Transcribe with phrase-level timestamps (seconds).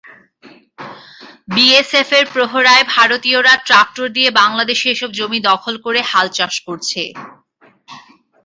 [1.47, 7.01] বিএসএফের প্রহরায় ভারতীয়রা ট্রাক্টর দিয়ে বাংলাদেশের এসব জমি দখল করে হালচাষ করছে।